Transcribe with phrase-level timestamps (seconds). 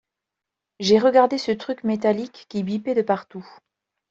[0.79, 3.47] J’ai regardé ce truc métallique qui bipait de partout.